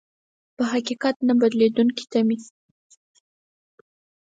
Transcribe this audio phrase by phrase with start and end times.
[0.55, 2.37] په حقيقت نه بدلېدونکې تمې.